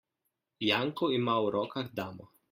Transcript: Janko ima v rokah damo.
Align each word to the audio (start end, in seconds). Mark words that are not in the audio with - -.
Janko 0.67 1.09
ima 1.17 1.35
v 1.43 1.51
rokah 1.57 1.91
damo. 2.01 2.25